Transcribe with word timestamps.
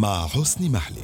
مع 0.00 0.26
حسن 0.26 0.72
محلي. 0.72 1.02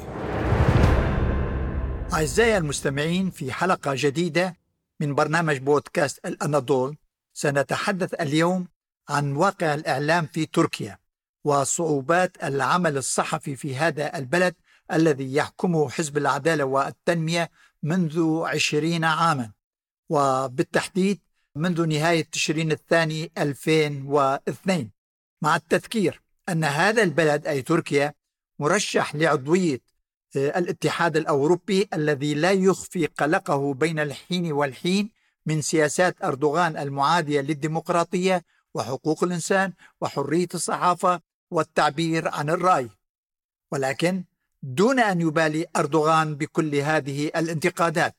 أعزائي 2.13 2.57
المستمعين 2.57 3.31
في 3.31 3.53
حلقة 3.53 3.93
جديدة 3.95 4.57
من 5.01 5.15
برنامج 5.15 5.57
بودكاست 5.57 6.27
الأناضول 6.27 6.97
سنتحدث 7.35 8.15
اليوم 8.15 8.69
عن 9.09 9.37
واقع 9.37 9.75
الإعلام 9.75 10.27
في 10.27 10.47
تركيا 10.47 10.99
وصعوبات 11.45 12.45
العمل 12.45 12.97
الصحفي 12.97 13.57
في 13.57 13.77
هذا 13.77 14.19
البلد 14.19 14.55
الذي 14.93 15.35
يحكمه 15.35 15.89
حزب 15.89 16.17
العدالة 16.17 16.65
والتنمية 16.65 17.51
منذ 17.83 18.43
عشرين 18.45 19.05
عاما. 19.05 19.53
وبالتحديد 20.09 21.21
منذ 21.57 21.87
نهاية 21.87 22.25
تشرين 22.33 22.73
الثاني 22.73 23.33
2002 23.39 24.91
مع 25.43 25.57
التذكير 25.57 26.23
أن 26.49 26.65
هذا 26.65 27.03
البلد 27.03 27.47
أي 27.47 27.63
تركيا 27.63 28.15
مرشح 28.59 29.15
لعضوية 29.15 29.81
آه، 30.37 30.59
الاتحاد 30.59 31.17
الأوروبي 31.17 31.89
الذي 31.95 32.35
لا 32.35 32.53
يخفي 32.53 33.07
قلقه 33.07 33.75
بين 33.75 33.99
الحين 33.99 34.53
والحين 34.53 35.11
من 35.47 35.63
سياسات 35.63 36.25
أردوغان 36.25 36.77
المعادية 36.77 37.41
للديمقراطية 37.41 38.45
وحقوق 38.75 39.25
الإنسان 39.25 39.73
وحرية 40.01 40.49
الصحافة 40.55 41.21
والتعبير 41.51 42.29
عن 42.29 42.51
الرأي. 42.51 42.91
ولكن 43.73 44.25
دون 44.63 45.01
أن 45.01 45.21
يبالي 45.21 45.67
أردوغان 45.77 46.35
بكل 46.35 46.75
هذه 46.75 47.27
الانتقادات. 47.27 48.17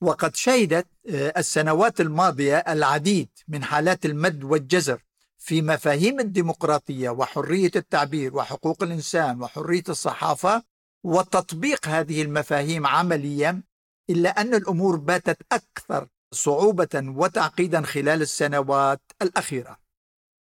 وقد 0.00 0.36
شهدت 0.36 0.86
آه، 1.10 1.32
السنوات 1.36 2.00
الماضية 2.00 2.56
العديد 2.56 3.28
من 3.48 3.64
حالات 3.64 4.06
المد 4.06 4.44
والجزر 4.44 5.02
في 5.44 5.62
مفاهيم 5.62 6.20
الديمقراطية 6.20 7.10
وحرية 7.10 7.70
التعبير 7.76 8.36
وحقوق 8.36 8.82
الإنسان 8.82 9.42
وحرية 9.42 9.82
الصحافة 9.88 10.62
وتطبيق 11.04 11.88
هذه 11.88 12.22
المفاهيم 12.22 12.86
عمليا 12.86 13.62
إلا 14.10 14.40
أن 14.40 14.54
الأمور 14.54 14.96
باتت 14.96 15.38
أكثر 15.52 16.08
صعوبة 16.32 16.88
وتعقيدا 16.94 17.82
خلال 17.82 18.22
السنوات 18.22 19.00
الأخيرة. 19.22 19.78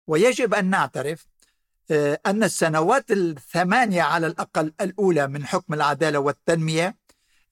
ويجب 0.07 0.53
أن 0.53 0.69
نعترف 0.69 1.27
آه، 1.91 2.19
أن 2.25 2.43
السنوات 2.43 3.11
الثمانية 3.11 4.01
على 4.01 4.27
الأقل 4.27 4.73
الأولى 4.81 5.27
من 5.27 5.45
حكم 5.45 5.73
العدالة 5.73 6.19
والتنمية 6.19 6.97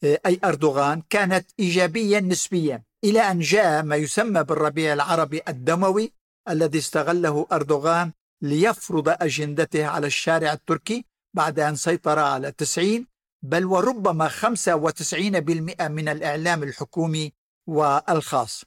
آه، 0.04 0.20
أي 0.26 0.40
أردوغان 0.44 1.02
كانت 1.10 1.50
إيجابيا 1.60 2.20
نسبيا 2.20 2.84
إلى 3.04 3.20
أن 3.20 3.40
جاء 3.40 3.84
ما 3.84 3.96
يسمى 3.96 4.44
بالربيع 4.44 4.94
العربي 4.94 5.42
الدموي 5.48 6.21
الذي 6.50 6.78
استغله 6.78 7.48
أردوغان 7.52 8.12
ليفرض 8.42 9.10
أجندته 9.10 9.86
على 9.86 10.08
الشارع 10.08 10.54
التركي 10.54 11.06
بعد 11.34 11.60
أن 11.60 11.76
سيطر 11.76 12.20
على 12.20 12.52
90 12.52 13.08
بل 13.44 13.66
وربما 13.66 14.30
95% 14.30 15.88
من 15.88 16.10
الإعلام 16.10 16.64
الحكومي 16.64 17.34
والخاص. 17.68 18.64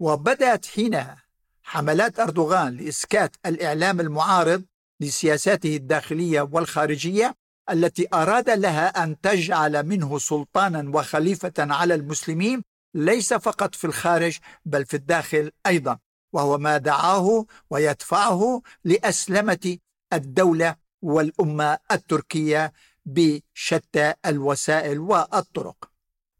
وبدأت 0.00 0.66
حينها 0.66 1.22
حملات 1.62 2.20
أردوغان 2.20 2.76
لإسكات 2.76 3.36
الإعلام 3.46 4.00
المعارض 4.00 4.64
لسياساته 5.00 5.76
الداخلية 5.76 6.40
والخارجية 6.40 7.34
التي 7.70 8.08
أراد 8.14 8.50
لها 8.50 9.04
أن 9.04 9.20
تجعل 9.20 9.86
منه 9.86 10.18
سلطانا 10.18 10.98
وخليفة 10.98 11.52
على 11.58 11.94
المسلمين 11.94 12.62
ليس 12.94 13.34
فقط 13.34 13.74
في 13.74 13.86
الخارج 13.86 14.38
بل 14.64 14.86
في 14.86 14.94
الداخل 14.94 15.50
أيضا. 15.66 15.98
وهو 16.32 16.58
ما 16.58 16.78
دعاه 16.78 17.46
ويدفعه 17.70 18.62
لأسلمة 18.84 19.78
الدولة 20.12 20.76
والأمة 21.02 21.78
التركية 21.92 22.72
بشتى 23.06 24.14
الوسائل 24.26 24.98
والطرق. 24.98 25.90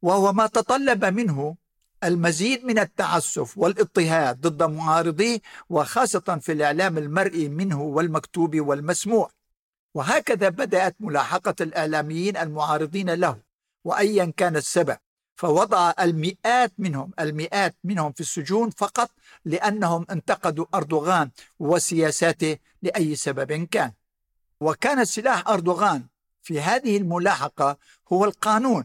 وهو 0.02 0.32
ما 0.32 0.46
تطلب 0.46 1.04
منه 1.04 1.56
المزيد 2.04 2.64
من 2.64 2.78
التعسف 2.78 3.58
والاضطهاد 3.58 4.41
ضد 4.41 4.62
معارضيه 4.62 5.38
وخاصة 5.69 6.38
في 6.42 6.52
الإعلام 6.52 6.98
المرئي 6.98 7.48
منه 7.48 7.82
والمكتوب 7.82 8.60
والمسموع. 8.60 9.30
وهكذا 9.94 10.48
بدأت 10.48 10.96
ملاحقة 11.00 11.54
الإعلاميين 11.60 12.36
المعارضين 12.36 13.10
له 13.10 13.36
وأيا 13.84 14.32
كان 14.36 14.56
السبب. 14.56 14.96
فوضع 15.36 15.92
المئات 16.00 16.72
منهم 16.78 17.10
المئات 17.20 17.76
منهم 17.84 18.12
في 18.12 18.20
السجون 18.20 18.70
فقط 18.70 19.10
لأنهم 19.44 20.06
انتقدوا 20.10 20.66
أردوغان 20.74 21.30
وسياساته 21.58 22.56
لأي 22.82 23.16
سبب 23.16 23.52
كان. 23.52 23.92
وكان 24.60 25.04
سلاح 25.04 25.48
أردوغان 25.48 26.06
في 26.42 26.60
هذه 26.60 26.96
الملاحقة 26.96 27.76
هو 28.12 28.25
القانون 28.25 28.84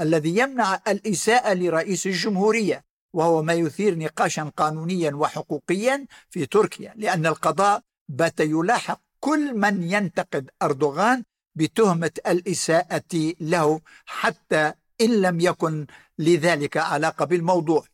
الذي 0.00 0.38
يمنع 0.38 0.80
الإساءة 0.88 1.54
لرئيس 1.54 2.06
الجمهورية 2.06 2.84
وهو 3.12 3.42
ما 3.42 3.52
يثير 3.52 3.98
نقاشا 3.98 4.52
قانونيا 4.56 5.14
وحقوقيا 5.14 6.06
في 6.30 6.46
تركيا 6.46 6.94
لأن 6.96 7.26
القضاء 7.26 7.82
بات 8.08 8.40
يلاحق 8.40 9.00
كل 9.20 9.54
من 9.54 9.82
ينتقد 9.82 10.50
أردوغان 10.62 11.24
بتهمة 11.54 12.10
الإساءة 12.26 13.34
له 13.40 13.80
حتى 14.06 14.72
إن 15.00 15.22
لم 15.22 15.40
يكن 15.40 15.86
لذلك 16.18 16.76
علاقة 16.76 17.24
بالموضوع. 17.24 17.84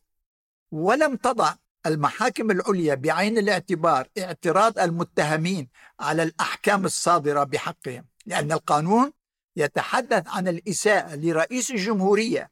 ولم 0.71 1.15
تضع 1.15 1.53
المحاكم 1.85 2.51
العليا 2.51 2.95
بعين 2.95 3.37
الاعتبار 3.37 4.07
اعتراض 4.17 4.79
المتهمين 4.79 5.67
على 5.99 6.23
الأحكام 6.23 6.85
الصادرة 6.85 7.43
بحقهم 7.43 8.05
لأن 8.25 8.51
القانون 8.51 9.11
يتحدث 9.55 10.27
عن 10.27 10.47
الإساءة 10.47 11.15
لرئيس 11.15 11.71
الجمهورية 11.71 12.51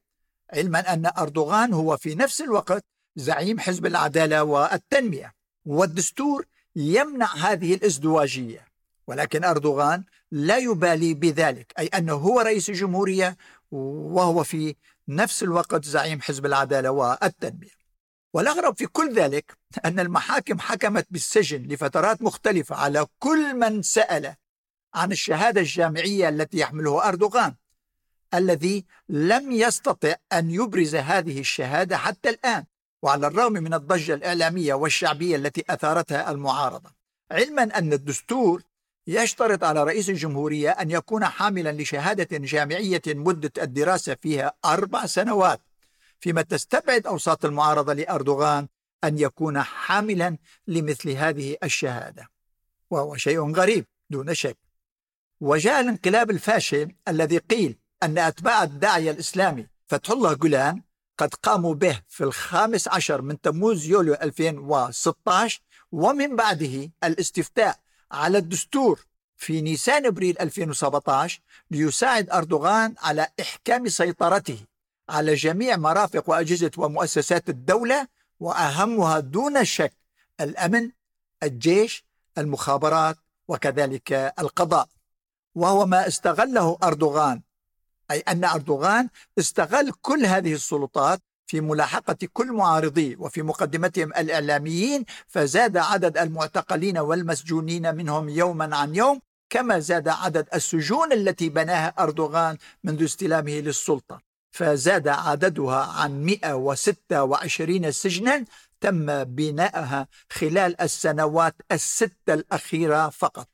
علما 0.53 0.94
أن 0.94 1.12
أردوغان 1.18 1.74
هو 1.74 1.97
في 1.97 2.16
نفس 2.16 2.42
الوقت 2.42 2.86
زعيم 3.16 3.59
حزب 3.59 3.86
العدالة 3.86 4.44
والتنمية 4.44 5.34
والدستور 5.66 6.46
يمنع 6.75 7.36
هذه 7.36 7.74
الازدواجية. 7.74 8.68
ولكن 9.08 9.44
أردوغان 9.44 10.03
لا 10.31 10.58
يبالي 10.58 11.13
بذلك 11.13 11.74
أي 11.80 11.88
أنه 11.88 12.13
هو 12.13 12.40
رئيس 12.40 12.69
الجمهورية 12.69 13.38
وهو 13.74 14.44
في 14.44 14.76
نفس 15.08 15.44
الوقت 15.44 15.86
زعيم 15.86 16.22
حزب 16.22 16.46
العدالة 16.46 16.92
والتنمية 16.92 17.84
والأغرب 18.34 18.78
في 18.78 18.88
كل 18.88 19.14
ذلك 19.14 19.58
أن 19.86 20.00
المحاكم 20.00 20.60
حكمت 20.60 21.08
بالسجن 21.10 21.68
لفترات 21.68 22.22
مختلفة 22.22 22.76
على 22.76 23.06
كل 23.20 23.54
من 23.54 23.82
سأل 23.82 24.36
عن 24.94 25.12
الشهادة 25.12 25.62
الجامعية 25.62 26.30
التي 26.30 26.58
يحملها 26.58 27.08
أردوغان 27.08 27.56
الذي 28.34 28.86
لم 29.10 29.52
يستطع 29.52 30.16
أن 30.34 30.52
يبرز 30.52 30.96
هذه 30.96 31.40
الشهادة 31.40 31.98
حتى 31.98 32.30
الآن 32.30 32.66
وعلى 33.02 33.28
الرغم 33.28 33.54
من 33.54 33.74
الضجة 33.74 34.14
الإعلامية 34.14 34.74
والشعبية 34.74 35.36
التي 35.36 35.64
أثارتها 35.70 36.32
المعارضة. 36.32 36.92
علما 37.32 37.64
أن 37.64 37.94
الدستور 37.94 38.64
يشترط 39.08 39.64
على 39.64 39.84
رئيس 39.84 40.09
الجمهورية 40.09 40.69
أن 40.69 40.91
يكون 40.91 41.25
حاملا 41.25 41.72
لشهادة 41.72 42.38
جامعية 42.38 43.02
مدة 43.08 43.52
الدراسة 43.64 44.18
فيها 44.22 44.53
أربع 44.66 45.06
سنوات. 45.06 45.62
فيما 46.19 46.41
تستبعد 46.41 47.08
أوساط 47.08 47.46
المعارضة 47.46 47.94
لأردوغان 47.94 48.68
أن 49.03 49.19
يكون 49.19 49.62
حاملا 49.62 50.38
لمثل 50.68 51.09
هذه 51.09 51.58
الشهادة. 51.63 52.30
وهو 52.90 53.16
شيء 53.16 53.52
غريب 53.52 53.86
دون 54.09 54.34
شك. 54.34 54.58
وجاء 55.42 55.81
الانقلاب 55.81 56.31
الفاشل 56.31 56.96
الذي 57.08 57.38
قيل 57.38 57.78
أن 58.03 58.18
أتباع 58.18 58.63
الداعية 58.63 59.12
الإسلامي 59.12 59.68
فتح 59.88 60.12
الله 60.12 60.33
جولان 60.33 60.81
قد 61.18 61.33
قاموا 61.33 61.74
به 61.74 62.01
في 62.07 62.24
الخامس 62.24 62.88
عشر 62.88 63.22
من 63.22 63.42
تموز 63.42 63.86
يوليو 63.86 64.13
2016 64.13 65.62
ومن 65.92 66.36
بعده 66.36 66.92
الاستفتاء 67.04 67.82
على 68.13 68.38
الدستور 68.38 69.06
في 69.38 69.62
نيسان 69.62 70.06
إبريل 70.06 70.39
2017 70.39 71.42
ليساعد 71.71 72.30
أردوغان 72.30 72.95
على 73.00 73.27
إحكام 73.42 73.88
سيطرته 73.88 74.57
على 75.10 75.33
جميع 75.33 75.77
مرافق 75.77 76.30
وأجهزة 76.30 76.71
ومؤسسات 76.77 77.50
الدولة 77.50 78.07
وأهمها 78.39 79.19
دون 79.19 79.65
شك 79.65 79.94
الأمن، 80.42 80.92
الجيش، 81.44 82.06
المخابرات 82.38 83.18
وكذلك 83.48 84.33
القضاء. 84.39 84.88
وهو 85.56 85.86
ما 85.86 86.07
استغله 86.07 86.77
أردوغان 86.83 87.42
أي 88.12 88.19
أن 88.19 88.44
أردوغان 88.44 89.09
استغل 89.39 89.92
كل 90.01 90.25
هذه 90.25 90.54
السلطات 90.54 91.21
في 91.45 91.62
ملاحقة 91.62 92.18
كل 92.34 92.51
معارضيه 92.51 93.16
وفي 93.19 93.42
مقدمتهم 93.42 94.13
الإعلاميين 94.13 95.06
فزاد 95.28 95.78
عدد 95.78 96.18
المعتقلين 96.18 96.98
والمسجونين 96.98 97.95
منهم 97.95 98.30
يوما 98.30 98.75
عن 98.75 98.95
يوم 98.95 99.19
كما 99.50 99.80
زاد 99.80 100.07
عدد 100.07 100.48
السجون 100.54 101.12
التي 101.12 101.50
بناها 101.50 101.94
أردوغان 102.00 102.57
منذ 102.84 103.04
استلامه 103.04 103.51
للسلطة. 103.51 104.22
فزاد 104.51 105.07
عددها 105.07 105.86
عن 105.86 106.24
126 106.25 107.92
سجنا 107.92 108.45
تم 108.81 109.24
بناءها 109.24 110.07
خلال 110.30 110.81
السنوات 110.81 111.56
الستة 111.72 112.34
الأخيرة 112.34 113.10
فقط. 113.10 113.48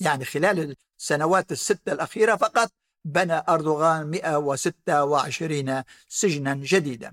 يعني 0.00 0.24
خلال 0.24 0.76
السنوات 0.98 1.52
الستة 1.52 1.92
الأخيرة 1.92 2.36
فقط 2.36 2.72
بنى 3.04 3.42
أردوغان 3.48 4.06
126 4.10 5.82
سجنا 6.08 6.54
جديدا. 6.54 7.12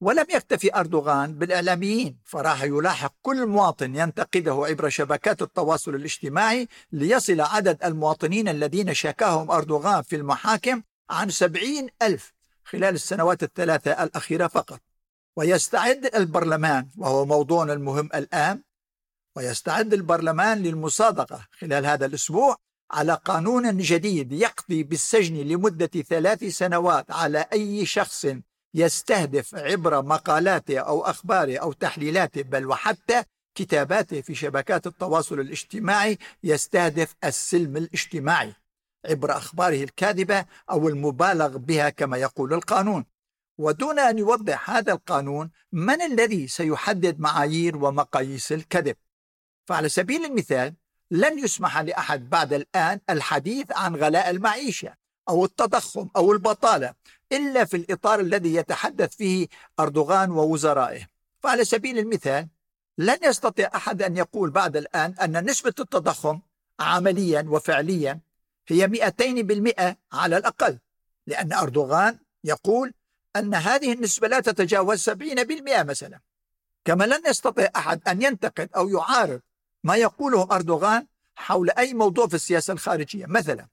ولم 0.00 0.26
يكتفي 0.34 0.74
أردوغان 0.74 1.34
بالإعلاميين 1.34 2.18
فراح 2.24 2.62
يلاحق 2.62 3.14
كل 3.22 3.46
مواطن 3.46 3.94
ينتقده 3.94 4.52
عبر 4.66 4.88
شبكات 4.88 5.42
التواصل 5.42 5.94
الاجتماعي 5.94 6.68
ليصل 6.92 7.40
عدد 7.40 7.84
المواطنين 7.84 8.48
الذين 8.48 8.94
شاكاهم 8.94 9.50
أردوغان 9.50 10.02
في 10.02 10.16
المحاكم 10.16 10.82
عن 11.10 11.30
سبعين 11.30 11.88
ألف 12.02 12.32
خلال 12.64 12.94
السنوات 12.94 13.42
الثلاثة 13.42 14.04
الأخيرة 14.04 14.46
فقط. 14.46 14.80
ويستعد 15.36 16.10
البرلمان 16.14 16.88
وهو 16.98 17.24
موضوعنا 17.26 17.72
المهم 17.72 18.08
الآن 18.14 18.62
ويستعد 19.36 19.94
البرلمان 19.94 20.58
للمصادقة 20.58 21.46
خلال 21.58 21.86
هذا 21.86 22.06
الأسبوع 22.06 22.56
على 22.90 23.14
قانون 23.24 23.76
جديد 23.76 24.32
يقضي 24.32 24.82
بالسجن 24.82 25.34
لمدة 25.34 25.86
ثلاث 25.86 26.44
سنوات 26.44 27.10
على 27.10 27.46
أي 27.52 27.86
شخص 27.86 28.26
يستهدف 28.74 29.54
عبر 29.54 30.02
مقالاته 30.02 30.78
أو 30.78 31.02
أخباره 31.02 31.58
أو 31.58 31.72
تحليلاته 31.72 32.42
بل 32.42 32.66
وحتى 32.66 33.22
كتاباته 33.54 34.20
في 34.20 34.34
شبكات 34.34 34.86
التواصل 34.86 35.40
الاجتماعي 35.40 36.18
يستهدف 36.44 37.14
السلم 37.24 37.76
الاجتماعي 37.76 38.54
عبر 39.06 39.36
أخباره 39.36 39.84
الكاذبة 39.84 40.44
أو 40.70 40.88
المبالغ 40.88 41.56
بها 41.56 41.90
كما 41.90 42.16
يقول 42.16 42.54
القانون. 42.54 43.04
ودون 43.58 43.98
أن 43.98 44.18
يوضح 44.18 44.70
هذا 44.70 44.92
القانون 44.92 45.50
من 45.72 46.02
الذي 46.02 46.48
سيحدد 46.48 47.20
معايير 47.20 47.76
ومقاييس 47.76 48.52
الكذب؟ 48.52 48.96
فعلى 49.68 49.88
سبيل 49.88 50.24
المثال 50.24 50.74
لن 51.10 51.38
يسمح 51.38 51.78
لأحد 51.78 52.30
بعد 52.30 52.52
الآن 52.52 53.00
الحديث 53.10 53.66
عن 53.72 53.96
غلاء 53.96 54.30
المعيشة 54.30 54.94
أو 55.28 55.44
التضخم 55.44 56.08
أو 56.16 56.32
البطالة 56.32 56.94
إلا 57.32 57.64
في 57.64 57.76
الإطار 57.76 58.20
الذي 58.20 58.54
يتحدث 58.54 59.16
فيه 59.16 59.48
أردوغان 59.80 60.30
ووزرائه. 60.30 61.06
فعلى 61.42 61.64
سبيل 61.64 61.98
المثال 61.98 62.48
لن 62.98 63.18
يستطيع 63.22 63.70
أحد 63.74 64.02
أن 64.02 64.16
يقول 64.16 64.50
بعد 64.50 64.76
الآن 64.76 65.14
أن 65.22 65.44
نسبة 65.50 65.74
التضخم 65.80 66.40
عمليا 66.80 67.44
وفعليا 67.48 68.20
هي 68.68 68.88
200% 68.88 69.96
على 70.12 70.36
الأقل 70.36 70.78
لأن 71.26 71.52
أردوغان 71.52 72.18
يقول 72.44 72.94
أن 73.36 73.54
هذه 73.54 73.92
النسبة 73.92 74.28
لا 74.28 74.40
تتجاوز 74.40 75.10
70% 75.10 75.82
مثلا. 75.82 76.20
كما 76.84 77.04
لن 77.04 77.22
يستطيع 77.26 77.68
أحد 77.76 78.08
أن 78.08 78.22
ينتقد 78.22 78.70
أو 78.76 78.88
يعارض 78.88 79.40
ما 79.84 79.96
يقوله 79.96 80.48
أردوغان 80.52 81.06
حول 81.36 81.70
أي 81.70 81.94
موضوع 81.94 82.26
في 82.26 82.34
السياسة 82.34 82.72
الخارجية. 82.72 83.26
مثلا 83.26 83.68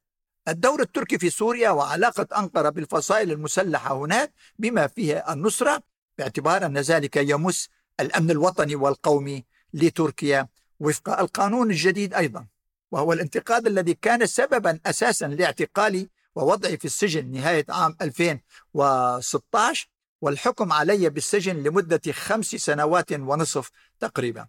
الدور 0.48 0.82
التركي 0.82 1.18
في 1.18 1.30
سوريا 1.30 1.70
وعلاقة 1.70 2.40
أنقرة 2.40 2.70
بالفصائل 2.70 3.32
المسلحة 3.32 3.98
هناك 3.98 4.34
بما 4.60 4.88
فيها 4.88 5.34
النصرة 5.34 5.84
باعتبار 6.18 6.66
أن 6.66 6.78
ذلك 6.78 7.16
يمس 7.18 7.70
الأمن 8.00 8.32
الوطني 8.32 8.76
والقومي 8.76 9.46
لتركيا 9.74 10.48
وفق 10.80 11.20
القانون 11.20 11.72
الجديد 11.72 12.14
أيضا. 12.14 12.48
وهو 12.92 13.14
الانتقاد 13.14 13.68
الذي 13.68 13.94
كان 13.94 14.26
سببا 14.26 14.80
أساسا 14.86 15.26
لاعتقالي 15.26 16.10
ووضعي 16.36 16.78
في 16.78 16.86
السجن 16.86 17.32
نهاية 17.32 17.66
عام 17.70 17.98
2016 18.02 19.88
والحكم 20.22 20.74
علي 20.74 21.10
بالسجن 21.10 21.64
لمدة 21.64 22.02
خمس 22.12 22.46
سنوات 22.46 23.12
ونصف 23.12 23.72
تقريبا. 24.00 24.48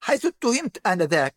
حيث 0.00 0.26
اتهمت 0.26 0.86
آنذاك 0.86 1.34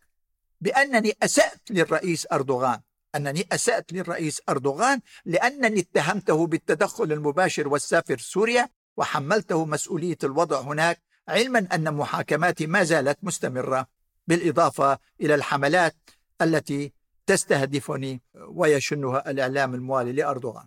بأنني 0.60 1.12
أسأت 1.22 1.60
للرئيس 1.70 2.26
أردوغان. 2.32 2.80
أنني 3.14 3.46
أسأت 3.52 3.92
للرئيس 3.92 4.40
أردوغان 4.48 5.00
لأنني 5.24 5.80
اتهمته 5.80 6.46
بالتدخل 6.46 7.12
المباشر 7.12 7.68
والسافر 7.68 8.18
سوريا 8.18 8.68
وحملته 8.96 9.64
مسؤولية 9.64 10.18
الوضع 10.24 10.60
هناك 10.60 11.02
علما 11.28 11.68
أن 11.72 11.94
محاكماتي 11.94 12.66
ما 12.66 12.84
زالت 12.84 13.18
مستمرة 13.22 13.86
بالإضافة 14.26 14.98
إلى 15.20 15.34
الحملات 15.34 15.96
التي 16.42 16.92
تستهدفني 17.26 18.22
ويشنها 18.34 19.30
الإعلام 19.30 19.74
الموالي 19.74 20.12
لأردوغان. 20.12 20.66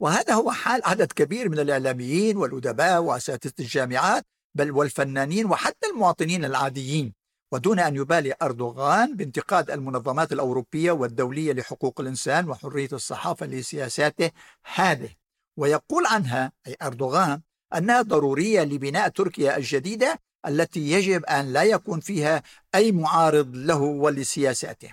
وهذا 0.00 0.34
هو 0.34 0.50
حال 0.50 0.80
عدد 0.84 1.12
كبير 1.12 1.48
من 1.48 1.58
الإعلاميين 1.58 2.36
والأدباء 2.36 3.02
وأساتذة 3.02 3.54
الجامعات 3.60 4.26
بل 4.54 4.70
والفنانين 4.70 5.46
وحتى 5.46 5.86
المواطنين 5.86 6.44
العاديين. 6.44 7.14
ودون 7.52 7.78
أن 7.78 7.96
يبالي 7.96 8.34
أردوغان 8.42 9.16
بانتقاد 9.16 9.70
المنظمات 9.70 10.32
الأوروبية 10.32 10.92
والدولية 10.92 11.52
لحقوق 11.52 12.00
الإنسان 12.00 12.48
وحرية 12.48 12.88
الصحافة 12.92 13.46
لسياساته 13.46 14.30
هذه. 14.74 15.10
ويقول 15.56 16.06
عنها 16.06 16.52
أي 16.66 16.76
أردوغان 16.82 17.40
أنها 17.74 18.02
ضرورية 18.02 18.62
لبناء 18.62 19.08
تركيا 19.08 19.56
الجديدة 19.56 20.20
التي 20.46 20.92
يجب 20.92 21.24
أن 21.24 21.52
لا 21.52 21.62
يكون 21.62 22.00
فيها 22.00 22.42
أي 22.74 22.92
معارض 22.92 23.56
له 23.56 23.80
ولسياساته. 23.80 24.92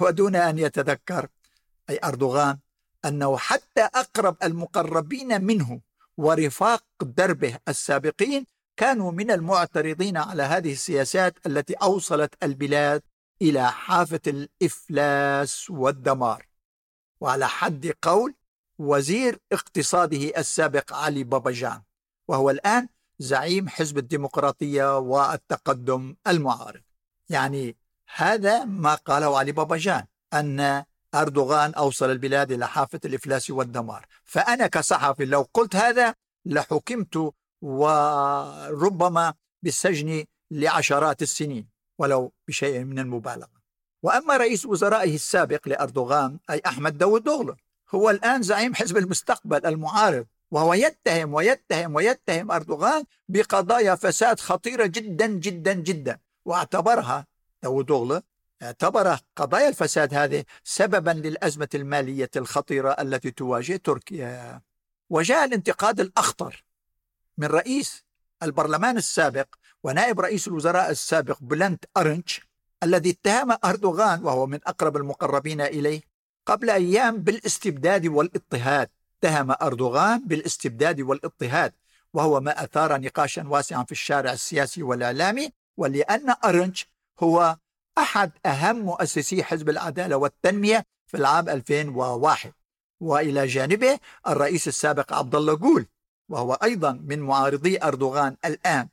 ودون 0.00 0.36
أن 0.36 0.58
يتذكر 0.58 1.28
أي 1.90 2.00
أردوغان 2.04 2.58
أنه 3.04 3.36
حتى 3.36 3.80
أقرب 3.82 4.36
المقربين 4.42 5.44
منه 5.44 5.80
ورفاق 6.16 6.84
دربه 7.02 7.58
السابقين 7.68 8.46
كانوا 8.76 9.12
من 9.12 9.30
المعترضين 9.30 10.16
على 10.16 10.42
هذه 10.42 10.72
السياسات 10.72 11.46
التي 11.46 11.74
أوصلت 11.74 12.34
البلاد 12.42 13.02
إلى 13.42 13.72
حافة 13.72 14.20
الإفلاس 14.26 15.70
والدمار. 15.70 16.46
وعلى 17.20 17.48
حد 17.48 17.92
قول 18.02 18.34
وزير 18.78 19.38
اقتصاده 19.52 20.38
السابق 20.38 20.92
علي 20.92 21.24
باباجان 21.24 21.82
وهو 22.28 22.50
الآن 22.50 22.88
زعيم 23.18 23.68
حزب 23.68 23.98
الديمقراطية 23.98 24.98
والتقدم 24.98 26.16
المعارض. 26.26 26.82
يعني 27.28 27.76
هذا 28.14 28.64
ما 28.64 28.94
قاله 28.94 29.38
علي 29.38 29.52
باباجان 29.52 30.04
أن 30.34 30.84
أردوغان 31.14 31.74
أوصل 31.74 32.10
البلاد 32.10 32.52
إلى 32.52 32.68
حافة 32.68 33.00
الإفلاس 33.04 33.50
والدمار. 33.50 34.06
فأنا 34.24 34.66
كصحفي 34.66 35.24
لو 35.24 35.48
قلت 35.54 35.76
هذا 35.76 36.14
لحكمت 36.46 37.32
وربما 37.62 39.34
بالسجن 39.62 40.24
لعشرات 40.50 41.22
السنين 41.22 41.68
ولو 41.98 42.32
بشيء 42.48 42.84
من 42.84 42.98
المبالغة. 42.98 43.60
وأما 44.02 44.36
رئيس 44.36 44.66
وزرائه 44.66 45.14
السابق 45.14 45.68
لأردوغان 45.68 46.38
أي 46.50 46.62
أحمد 46.66 46.98
داود 46.98 47.22
دوغلو 47.22 47.56
هو 47.94 48.10
الآن 48.10 48.42
زعيم 48.42 48.74
حزب 48.74 48.96
المستقبل 48.96 49.66
المعارض 49.66 50.26
وهو 50.50 50.74
يتهم 50.74 51.34
ويتهم 51.34 51.94
ويتهم 51.94 52.50
أردوغان 52.50 53.04
بقضايا 53.28 53.94
فساد 53.94 54.40
خطيرة 54.40 54.86
جدا 54.86 55.26
جدا 55.26 55.72
جدا. 55.72 56.18
واعتبرها 56.44 57.26
داود 57.62 58.22
اعتبر 58.62 59.18
قضايا 59.36 59.68
الفساد 59.68 60.14
هذه 60.14 60.44
سببا 60.64 61.10
للأزمة 61.10 61.68
المالية 61.74 62.30
الخطيرة 62.36 62.90
التي 62.90 63.30
تواجه 63.30 63.76
تركيا. 63.76 64.62
وجاء 65.10 65.44
الانتقاد 65.44 66.00
الأخطر 66.00 66.64
من 67.40 67.46
رئيس 67.46 68.04
البرلمان 68.42 68.96
السابق 68.96 69.46
ونائب 69.84 70.20
رئيس 70.20 70.48
الوزراء 70.48 70.90
السابق 70.90 71.38
بلنت 71.40 71.84
أرنش 71.96 72.40
الذي 72.82 73.10
اتهم 73.10 73.56
أردوغان 73.64 74.24
وهو 74.24 74.46
من 74.46 74.58
أقرب 74.66 74.96
المقربين 74.96 75.60
إليه 75.60 76.00
قبل 76.46 76.70
أيام 76.70 77.16
بالاستبداد 77.16 78.06
والاضطهاد. 78.06 78.88
اتهم 79.24 79.50
أردوغان 79.62 80.26
بالاستبداد 80.26 81.00
والاضطهاد 81.00 81.72
وهو 82.14 82.40
ما 82.40 82.64
أثار 82.64 83.00
نقاشا 83.00 83.48
واسعا 83.48 83.84
في 83.84 83.92
الشارع 83.92 84.32
السياسي 84.32 84.82
والإعلامي 84.82 85.50
ولأن 85.76 86.34
أرنش 86.44 86.86
هو 87.20 87.56
أحد 87.98 88.30
أهم 88.46 88.76
مؤسسي 88.78 89.44
حزب 89.44 89.68
العدالة 89.68 90.16
والتنمية 90.16 90.86
في 91.06 91.16
العام 91.16 91.48
2001 91.48 92.52
وإلى 93.00 93.46
جانبه 93.46 93.98
الرئيس 94.28 94.68
السابق 94.68 95.12
عبد 95.12 95.34
الله 95.34 95.54
جول 95.54 95.86
وهو 96.30 96.52
أيضا 96.52 96.92
من 96.92 97.20
معارضي 97.20 97.78
أردوغان 97.82 98.36
الآن. 98.44 98.88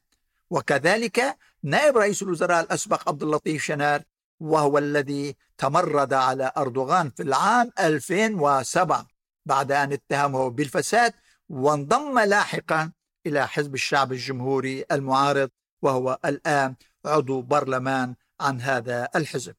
وكذلك 0.50 1.38
نائب 1.64 1.98
رئيس 1.98 2.24
الوزراء 2.24 2.64
الأسبق 2.64 3.10
عبد 3.10 3.24
اللطيف 3.24 3.64
شنار 3.64 4.02
وهو 4.40 4.78
الذي 4.78 5.36
تمرد 5.58 6.14
على 6.14 6.52
أردوغان 6.58 7.10
في 7.10 7.24
العام 7.24 7.72
2007 7.80 9.08
بعد 9.46 9.72
أن 9.72 9.94
اتهمه 9.94 10.50
بالفساد 10.50 11.14
وانضم 11.50 12.20
لاحقا 12.20 12.92
إلى 13.26 13.48
حزب 13.48 13.74
الشعب 13.74 14.12
الجمهوري 14.12 14.86
المعارض 14.92 15.50
وهو 15.82 16.20
الآن 16.26 16.76
عضو 17.06 17.42
برلمان 17.42 18.16
عن 18.40 18.62
هذا 18.62 19.10
الحزب. 19.16 19.56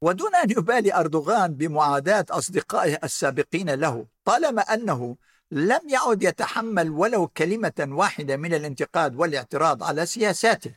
ودون 0.00 0.34
أن 0.34 0.50
يبالي 0.50 0.94
أردوغان 0.94 1.54
بمعاداة 1.54 2.26
أصدقائه 2.30 2.98
السابقين 3.04 3.70
له 3.70 4.06
طالما 4.24 4.62
أنه 4.62 5.16
لم 5.50 5.80
يعد 5.88 6.22
يتحمل 6.22 6.90
ولو 6.90 7.28
كلمة 7.28 7.88
واحدة 7.90 8.36
من 8.36 8.54
الانتقاد 8.54 9.16
والاعتراض 9.16 9.82
على 9.82 10.06
سياساته 10.06 10.74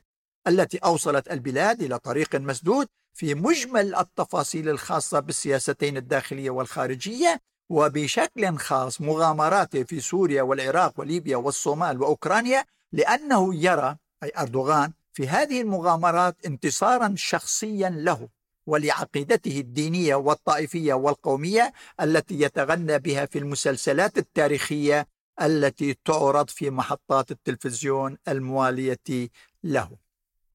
التي 0.48 0.78
أوصلت 0.78 1.32
البلاد 1.32 1.82
إلى 1.82 2.00
طريق 2.00 2.36
مسدود 2.36 2.88
في 3.14 3.36
مجمل 3.36 3.96
التفاصيل 3.96 4.70
الخاصة 4.70 5.20
بالسياستين 5.20 5.98
الداخلية 5.98 6.50
والخارجية 6.50 7.42
وبشكل 7.70 8.58
خاص 8.58 9.02
مغامراته 9.02 9.84
في 9.84 10.00
سوريا 10.00 10.42
والعراق 10.42 11.00
وليبيا 11.00 11.38
والصومال 11.38 12.02
وأوكرانيا 12.02 12.66
لأنه 12.92 13.56
يرى 13.56 13.98
أي 14.24 14.32
أردوغان 14.38 14.94
في 15.14 15.28
هذه 15.28 15.62
المغامرات 15.62 16.46
انتصارا 16.46 17.14
شخصيا 17.18 17.90
له. 17.90 18.30
ولعقيدته 18.72 19.60
الدينية 19.60 20.16
والطائفية 20.16 20.94
والقومية 20.94 21.74
التي 22.02 22.42
يتغنى 22.42 23.00
بها 23.00 23.26
في 23.26 23.40
المسلسلات 23.40 24.18
التاريخية 24.18 25.08
التي 25.42 25.98
تعرض 26.06 26.50
في 26.50 26.70
محطات 26.70 27.32
التلفزيون 27.32 28.18
الموالية 28.28 29.30
له. 29.64 29.90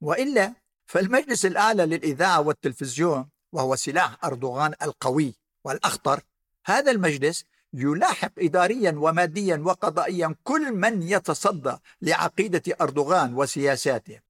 وإلا 0.00 0.54
فالمجلس 0.86 1.46
الأعلى 1.46 1.86
للإذاعة 1.86 2.40
والتلفزيون 2.40 3.28
وهو 3.52 3.76
سلاح 3.76 4.24
أردوغان 4.24 4.74
القوي 4.82 5.34
والأخطر 5.64 6.20
هذا 6.66 6.90
المجلس 6.90 7.44
يلاحق 7.72 8.32
إداريا 8.38 8.92
وماديا 8.96 9.56
وقضائيا 9.56 10.34
كل 10.44 10.72
من 10.72 11.02
يتصدى 11.02 11.76
لعقيدة 12.02 12.62
أردوغان 12.80 13.34
وسياساته. 13.34 14.25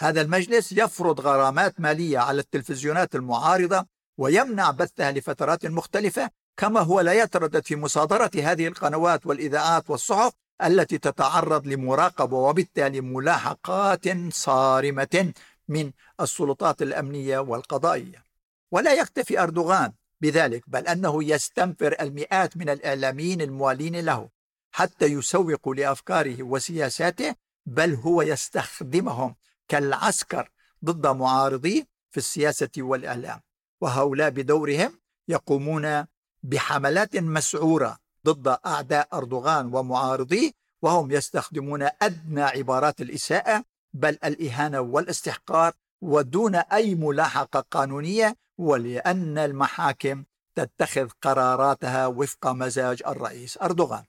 هذا 0.00 0.20
المجلس 0.20 0.72
يفرض 0.72 1.20
غرامات 1.20 1.80
مالية 1.80 2.18
على 2.18 2.40
التلفزيونات 2.40 3.14
المعارضة 3.14 3.86
ويمنع 4.18 4.70
بثها 4.70 5.12
لفترات 5.12 5.66
مختلفة 5.66 6.30
كما 6.56 6.80
هو 6.80 7.00
لا 7.00 7.12
يتردد 7.12 7.64
في 7.64 7.76
مصادرة 7.76 8.30
هذه 8.34 8.66
القنوات 8.66 9.26
والإذاعات 9.26 9.90
والصحف 9.90 10.32
التي 10.64 10.98
تتعرض 10.98 11.66
لمراقبة 11.66 12.36
وبالتالي 12.36 13.00
ملاحقات 13.00 14.32
صارمة 14.32 15.32
من 15.68 15.92
السلطات 16.20 16.82
الأمنية 16.82 17.38
والقضائية. 17.38 18.24
ولا 18.72 18.92
يكتفي 18.94 19.42
أردوغان 19.42 19.92
بذلك 20.20 20.64
بل 20.66 20.86
أنه 20.86 21.24
يستنفر 21.24 21.96
المئات 22.00 22.56
من 22.56 22.68
الإعلاميين 22.68 23.40
الموالين 23.40 24.00
له 24.00 24.28
حتى 24.70 25.06
يسوقوا 25.06 25.74
لأفكاره 25.74 26.42
وسياساته 26.42 27.34
بل 27.66 27.94
هو 27.94 28.22
يستخدمهم 28.22 29.34
كالعسكر 29.70 30.50
ضد 30.84 31.06
معارضيه 31.06 31.86
في 32.10 32.16
السياسة 32.16 32.68
والإعلام 32.78 33.40
وهؤلاء 33.80 34.30
بدورهم 34.30 35.00
يقومون 35.28 36.06
بحملات 36.42 37.16
مسعورة 37.16 37.98
ضد 38.26 38.56
أعداء 38.66 39.08
أردوغان 39.12 39.74
ومعارضيه 39.74 40.50
وهم 40.82 41.10
يستخدمون 41.10 41.88
أدنى 42.02 42.42
عبارات 42.42 43.00
الإساءة 43.00 43.64
بل 43.92 44.18
الإهانة 44.24 44.80
والاستحقار 44.80 45.72
ودون 46.00 46.54
أي 46.54 46.94
ملاحقة 46.94 47.60
قانونية 47.70 48.36
ولأن 48.58 49.38
المحاكم 49.38 50.24
تتخذ 50.54 51.08
قراراتها 51.22 52.06
وفق 52.06 52.46
مزاج 52.46 53.02
الرئيس 53.06 53.58
أردوغان. 53.62 54.04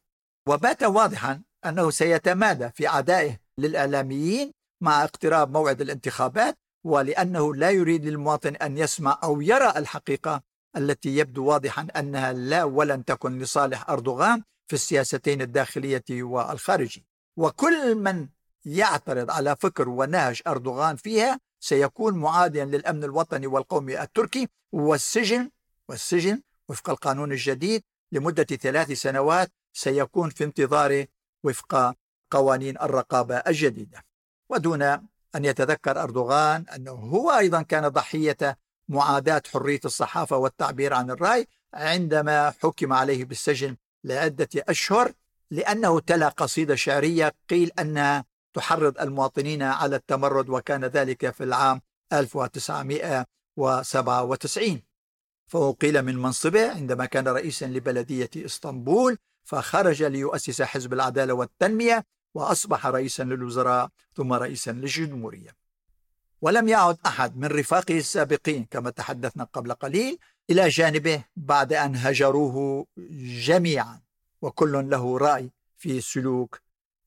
وبات 0.48 0.84
واضحا 0.84 1.42
أنه 1.66 1.90
سيتمادى 1.90 2.70
في 2.70 2.88
عدائه 2.88 3.38
للإعلاميين 3.58 4.54
مع 4.82 5.04
اقتراب 5.04 5.52
موعد 5.52 5.82
الانتخابات 5.82 6.58
ولأنه 6.84 7.56
لا 7.56 7.70
يريد 7.70 8.06
للمواطن 8.06 8.56
أن 8.56 8.78
يسمع 8.78 9.20
أو 9.24 9.42
يرى 9.42 9.74
الحقيقة 9.76 10.42
التي 10.78 11.18
يبدو 11.18 11.46
واضحا 11.46 11.88
أنها 11.96 12.34
لا 12.34 12.64
ولن 12.64 13.06
تكن 13.06 13.40
لصالح 13.40 13.90
أردوغان 13.90 14.44
في 14.68 14.74
السياستين 14.74 15.42
الداخلية 15.42 16.04
والخارجية. 16.10 17.02
وكل 17.38 17.96
من 17.96 18.28
يعترض 18.66 19.32
على 19.32 19.56
فكر 19.60 19.90
ونهج 19.90 20.42
أردوغان 20.48 20.96
فيها 20.96 21.40
سيكون 21.60 22.18
معاديا 22.18 22.66
للأمن 22.66 23.04
الوطني 23.04 23.48
والقومي 23.48 24.02
التركي 24.02 24.48
والسجن 24.72 25.50
والسجن 25.90 26.42
وفق 26.70 26.90
القانون 26.90 27.32
الجديد 27.32 27.84
لمدة 28.12 28.44
ثلاث 28.44 28.92
سنوات 28.92 29.52
سيكون 29.74 30.30
في 30.30 30.44
انتظاره 30.44 31.08
وفق 31.44 31.96
قوانين 32.32 32.78
الرقابة 32.78 33.36
الجديدة. 33.36 34.11
ودون 34.52 34.82
أن 35.36 35.46
يتذكر 35.46 36.04
أردوغان 36.04 36.66
أنه 36.76 36.92
هو 36.92 37.32
أيضا 37.32 37.62
كان 37.62 37.88
ضحية 37.88 38.58
معاداة 38.90 39.42
حرية 39.54 39.80
الصحافة 39.86 40.38
والتعبير 40.38 40.94
عن 40.94 41.12
الرأي 41.12 41.48
عندما 41.74 42.54
حكم 42.64 42.94
عليه 42.94 43.26
بالسجن 43.26 43.76
لعدة 44.04 44.50
أشهر 44.56 45.12
لأنه 45.52 46.00
تلا 46.00 46.30
قصيدة 46.30 46.76
شعرية 46.76 47.34
قيل 47.50 47.72
أنها 47.80 48.26
تحرض 48.54 49.00
المواطنين 49.00 49.64
على 49.64 49.96
التمرد 49.96 50.50
وكان 50.50 50.86
ذلك 50.86 51.30
في 51.30 51.44
العام 51.44 51.82
1997 52.14 54.82
فأقيل 55.48 56.02
من 56.02 56.16
منصبه 56.16 56.72
عندما 56.72 57.06
كان 57.06 57.28
رئيسا 57.28 57.66
لبلدية 57.66 58.30
إسطنبول 58.38 59.18
فخرج 59.44 60.04
ليؤسس 60.04 60.62
حزب 60.62 60.94
العدالة 60.94 61.34
والتنمية 61.34 62.06
وأصبح 62.34 62.88
رئيسا 62.88 63.24
للوزراء 63.24 63.90
ثم 64.16 64.34
رئيسا 64.34 64.72
للجمهورية. 64.72 65.56
ولم 66.42 66.68
يعد 66.68 66.98
أحد 67.06 67.38
من 67.38 67.48
رفاقه 67.48 67.98
السابقين 67.98 68.66
كما 68.72 68.90
تحدثنا 68.90 69.44
قبل 69.44 69.74
قليل 69.74 70.20
إلى 70.50 70.70
جانبه 70.70 71.24
بعد 71.36 71.74
أن 71.74 71.96
هجروه 71.96 72.86
جميعا 73.48 74.00
وكل 74.42 74.90
له 74.90 75.18
رأي 75.18 75.52
في 75.78 76.02
سلوك 76.02 76.62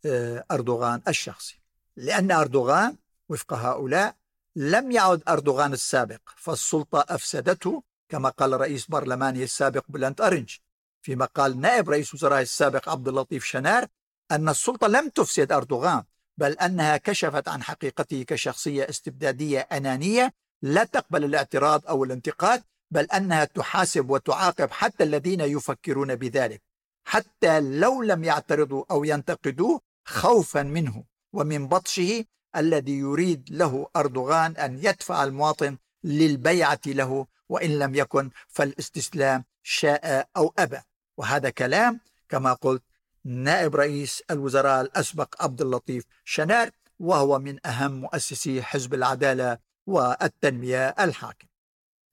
آه، 0.07 0.45
أردوغان 0.51 1.01
الشخصي. 1.09 1.61
لأن 1.97 2.31
أردوغان 2.31 2.97
وفق 3.29 3.53
هؤلاء 3.53 4.15
لم 4.57 4.91
يعد 4.91 5.23
أردوغان 5.29 5.73
السابق 5.73 6.21
فالسلطة 6.37 7.05
أفسدته 7.09 7.83
كما 8.09 8.29
قال 8.29 8.61
رئيس 8.61 8.87
برلمانه 8.87 9.43
السابق 9.43 9.85
بلانت 9.89 10.21
أرنج. 10.21 10.57
فيما 11.03 11.25
قال 11.25 11.61
نائب 11.61 11.91
رئيس 11.91 12.15
وزراء 12.15 12.43
السابق 12.43 12.89
عبد 12.89 13.09
اللطيف 13.09 13.45
شنار 13.45 13.87
أن 14.35 14.49
السلطة 14.49 14.87
لم 14.87 15.09
تفسد 15.09 15.53
أردوغان 15.53 16.03
بل 16.39 16.53
أنها 16.53 16.97
كشفت 16.97 17.49
عن 17.49 17.63
حقيقته 17.63 18.23
كشخصية 18.23 18.89
استبدادية 18.89 19.61
أنانية 19.61 20.35
لا 20.63 20.85
تقبل 20.85 21.25
الاعتراض 21.25 21.87
أو 21.89 22.05
الانتقاد 22.05 22.63
بل 22.91 23.05
أنها 23.05 23.45
تحاسب 23.45 24.11
وتعاقب 24.11 24.71
حتى 24.71 25.05
الذين 25.05 25.41
يفكرون 25.41 26.15
بذلك 26.15 26.63
حتى 27.05 27.61
لو 27.61 28.03
لم 28.03 28.25
يعترضوا 28.25 28.85
أو 28.91 29.05
ينتقدوه 29.05 29.81
خوفا 30.05 30.63
منه. 30.63 31.05
ومن 31.33 31.69
بطشه 31.69 32.25
الذي 32.57 32.93
يريد 32.93 33.49
له 33.51 33.87
أردوغان 33.97 34.57
أن 34.57 34.79
يدفع 34.79 35.25
المواطن 35.25 35.77
للبيعة 36.05 36.81
له 36.87 37.27
وإن 37.49 37.79
لم 37.79 37.95
يكن 37.95 38.31
فالاستسلام 38.49 39.45
شاء 39.63 40.29
أو 40.37 40.55
أبى. 40.59 40.81
وهذا 41.17 41.51
كلام 41.51 42.01
كما 42.29 42.53
قلت 42.53 42.83
نائب 43.25 43.77
رئيس 43.77 44.23
الوزراء 44.31 44.81
الأسبق 44.81 45.43
عبد 45.43 45.61
اللطيف 45.61 46.05
شنار 46.25 46.71
وهو 47.01 47.39
من 47.39 47.67
أهم 47.67 47.93
مؤسسي 47.93 48.63
حزب 48.63 48.95
العدالة 48.95 49.59
والتنمية 49.87 50.89
الحاكم. 50.89 51.47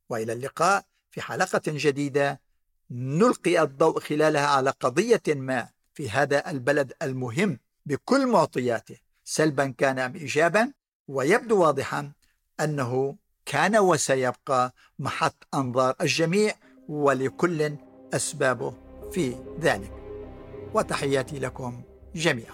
وإلى 0.10 0.34
اللقاء 0.34 0.86
في 1.12 1.22
حلقة 1.22 1.62
جديدة 1.68 2.42
نلقي 2.92 3.62
الضوء 3.62 4.00
خلالها 4.00 4.48
على 4.48 4.70
قضية 4.70 5.22
ما 5.28 5.70
في 5.94 6.10
هذا 6.10 6.52
البلد 6.52 6.94
المهم 7.02 7.60
بكل 7.86 8.28
معطياته 8.28 8.98
سلبا 9.26 9.74
كان 9.78 10.00
أم 10.00 10.16
إيجابا 10.16 10.72
ويبدو 11.08 11.62
واضحا 11.62 12.12
أنه 12.60 13.16
كان 13.46 13.78
وسيبقى 13.78 14.74
محط 15.00 15.48
أنظار 15.54 15.96
الجميع 16.02 16.56
ولكل 16.88 17.76
أسبابه 18.14 18.74
في 19.12 19.36
ذلك. 19.62 20.01
وتحياتي 20.74 21.40
لكم 21.40 21.82
جميعا. 22.16 22.54